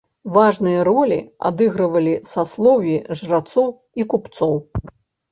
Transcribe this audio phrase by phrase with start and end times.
[0.35, 1.17] Важныя ролі
[1.49, 3.69] адыгрывалі саслоўі жрацоў
[4.01, 4.55] і купцоў.